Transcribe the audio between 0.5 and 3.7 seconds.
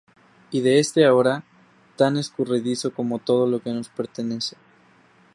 de este ahora, tan escurridizo como todo lo que